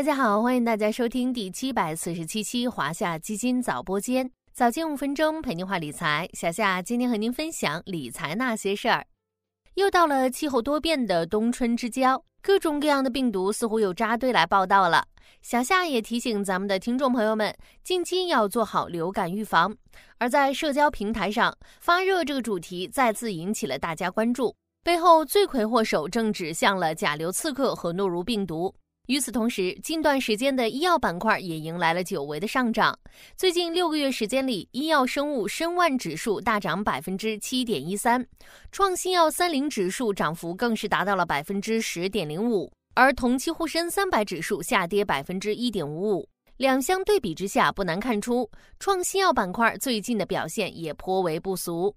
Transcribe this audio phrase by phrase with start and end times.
[0.00, 6.26] 大家好，欢迎大家收听第七百四十七期华夏基金早播间，早间五分钟陪您话理财。
[6.32, 9.06] 小夏今天和您分享理财那些事儿。
[9.74, 15.06] 又到了气候多变的冬春之交，各种各样的病毒似乎又扎堆来报道了。
[15.42, 17.54] 小夏也提醒咱们的听众朋友们，
[17.84, 19.76] 近期要做好流感预防。
[20.16, 28.74] 而在社交平台上，发热这个主题再次引起了大家关注，背后罪魁祸首正指向了甲流刺客和诺如病毒。
[29.10, 32.96] 与此同时，近段时间的医药板块也迎来了久违的上涨。
[33.36, 38.24] 最近六个月时间里，医药生物申万指数大涨百分之七点一三，
[38.70, 46.28] 创新药三零指数涨幅更是达到了百分之十点零五，而同期沪深三百指数下跌百分之一点五五。
[46.58, 48.48] 两相对比之下，不难看出，
[48.78, 51.92] 创新药板块最近的表现也颇为不俗。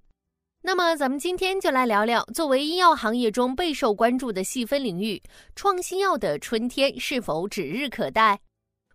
[0.66, 5.22] 那么，咱们今天就来聊聊，作为医药行业中备受关注的细分领域，
[5.58, 8.40] 创新药的春天是否指日可待？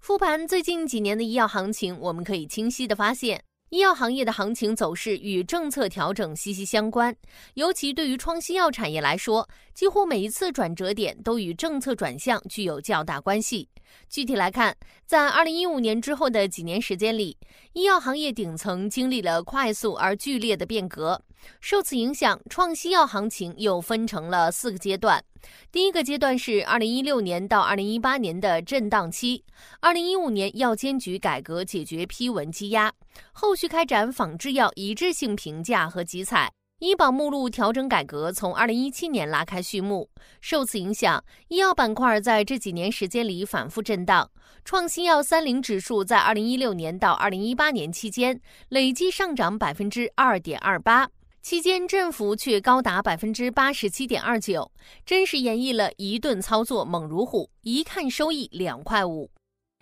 [0.01, 7.15] 复盘最近几年的医药行情，我们可以清晰的发现，医药行业的行情走势与政策调整息息相关。
[7.53, 13.69] 尤其对于创新药产业来说，几乎每一次转折点都与政策转向具有较大关系。
[14.09, 17.37] 具体来看，在二零一五年之后的几年时间里，
[17.73, 21.21] 医药行业顶层经历了快速而剧烈的变革。
[21.61, 25.23] 受此影响，创新药行情又分成了四个阶段。
[25.71, 29.45] 第一个阶段是二零一六年到二零一八年的震荡期。
[29.81, 32.93] 二零一五年，药监局改革解决批文积压，
[33.33, 36.51] 后续开展仿制药一致性评价和集采。
[36.79, 40.09] 医保目录调整改革从二零一七年拉开序幕，
[40.41, 44.31] 受此影响，医药板块在这几年时间里反复震荡。
[44.65, 51.11] 创新药三零指数在二零一六年到二零一八年期间累计上涨百分之二点二八，
[51.43, 54.71] 期间振幅却高达百分之八十七点二九，
[55.05, 59.29] 真实演绎了一顿操作猛如虎，一看收益两块五。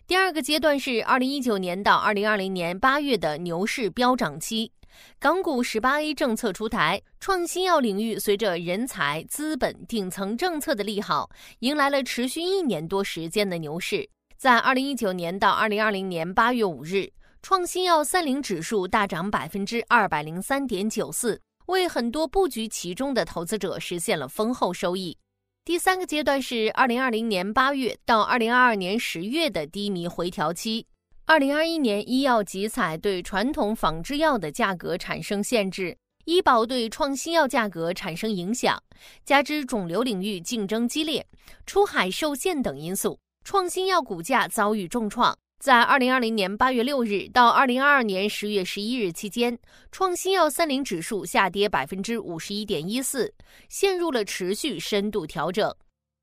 [0.06, 4.73] 第二个阶段是二零一九年到二零二零年八月的牛市飙涨期。
[5.18, 11.30] 港股十八 A 政策出台，创新药领域随着人才、资本、顶层政策的利好，
[11.61, 14.08] 迎来了持续一年多时间的牛市。
[14.36, 25.17] 在二零一九年到二零二零年八月五日，创新药三零指数大涨百分之二百零三点九四，为很多布局其中的投资者实现了丰厚收益。
[25.64, 30.86] 第三个阶段是二零二零年八月到二零二二年十月的低迷回调期。
[31.29, 38.81] 二零二一年，医药集采对传统仿制药的价格产生限制，医保对创新药价格产生影响，
[39.25, 41.27] 加之肿瘤领域竞争激烈、
[41.67, 45.37] 出海受限等因素，创新药股价遭遇重创。
[45.59, 49.58] 在二零二零年八月六日到二零二二年十月十一日期间，
[49.91, 53.35] 创新药三零指数下跌百分之五十一点一四，
[53.69, 55.75] 陷入了持续深度调整。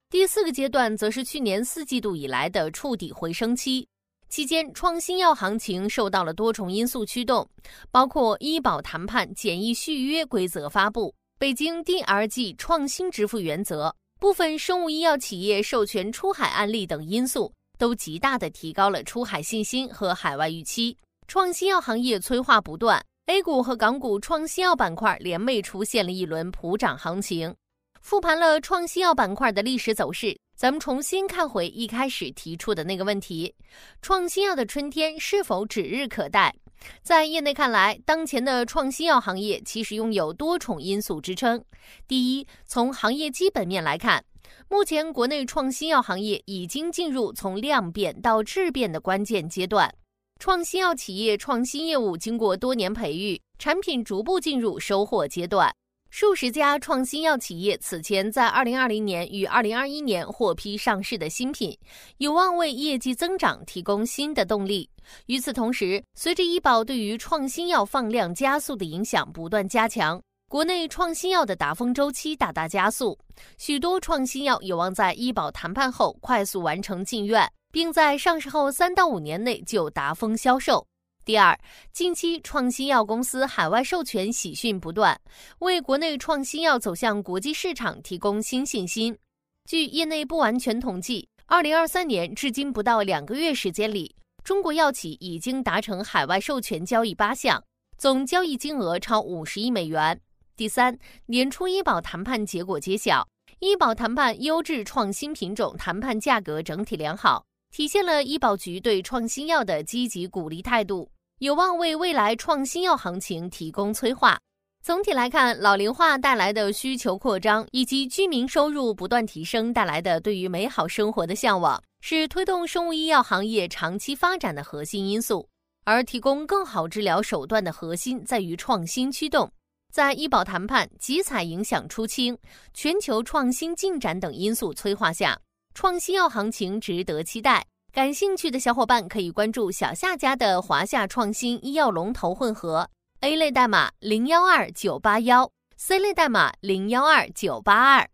[0.09, 3.85] 第四个阶段则是去年四季度以来的触底回升期。
[4.33, 7.47] 期间，创新药行情受到了多重因素驱动，
[7.91, 20.97] 包括医保谈判简易续约规则发布、北京 DRG 创新支付原则、部分生物医药企业授权出海案例等因素，都极大的提高了出海信心和海外预期。
[21.27, 27.53] 创新药行业催化不断，A 股和港股创新药板块连袂出现了一轮普涨行情。
[28.01, 30.35] 复盘了创新药板块的历史走势。
[30.63, 33.53] 咱们重新看回一开始提出的那个问题：
[34.01, 36.55] 创新药的春天是否指日可待？
[37.01, 41.61] 在业内看来，当前的创新药行业其实拥有多重因素支撑。
[42.07, 44.23] 第一，从行业基本面来看，
[44.69, 49.93] 目前国内创新药行业已经进入从量变到质变的关键阶段，
[50.39, 55.69] 创新药企业创新业务经过多年培育，产品逐步进入收获阶段。
[56.15, 61.75] 数十家创新药企业此前在二零二零年与二零二一年获批上市的新品，
[62.17, 64.87] 有望为业绩增长提供新的动力。
[65.25, 73.17] 与此同时，随着医保对于创新药放量加速的影响不断加强，国内创新药的达峰周期大大加速，
[73.57, 80.85] 许多创新药有望在医保谈判后快速完成进院，并在上市后三到五年内就达峰销售。
[81.25, 81.57] 第二，
[81.93, 85.17] 近期创新药公司海外授权喜讯不断，
[85.59, 89.17] 为国内创新药走向国际市场提供新信心。
[89.63, 97.63] 据业内不完全统计，二零二三年至今不到两个月时间里，中国药企已经达成海外授权交易八项，
[97.97, 100.19] 总交易金额超五十亿美元。
[100.57, 103.25] 第三，年初医保谈判结果揭晓，
[103.59, 111.09] 医保谈判优质创新品种谈判价格整体良好，体现了医保局对创新药的积极鼓励态度。
[111.39, 114.39] 有望为未来创新药行情提供催化。
[114.83, 125.49] 总体来看，老龄化带来的需求扩张，以及居民收入不断提升带来的对于美好生活的向往，是推动生物医药行业长期发展的核心因素。
[125.83, 129.51] 而提供更好治疗手段的核心在于创新驱动。
[129.91, 132.37] 在医保谈判、集采影响出清、
[132.75, 135.39] 全球创新进展等因素催化下，
[135.73, 137.65] 创新药行情值得期待。
[137.91, 142.89] 感兴趣的小伙伴可以关注小夏家的华夏创新医药龙头混合。
[143.21, 148.09] A 类代码零幺二九八幺，C 类代码零幺二九八二。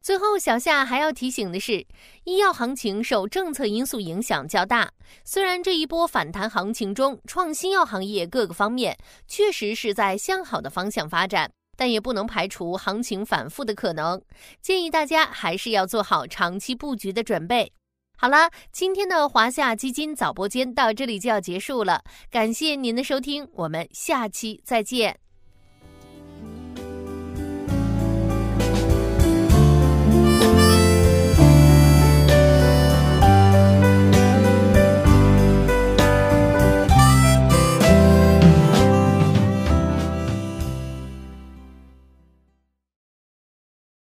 [0.00, 1.86] 最后，小夏还要提醒的是，
[2.24, 4.90] 医药行情受政策因素影响较大。
[5.24, 8.96] 虽然这一波反弹行情中，创新药行业各个方面
[9.26, 14.20] 确实是在向好的方向发展，但也不能排除行情反复的可能。
[14.60, 17.72] 建议大家还是要做好长期布局的准备。
[18.18, 25.27] 好啦，今天的华夏基金早播间到这里就要结束了，感谢您的收听，我们下期再见。